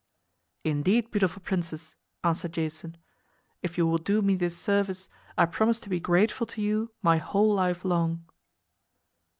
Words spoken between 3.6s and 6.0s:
"if you will do me this service I promise to be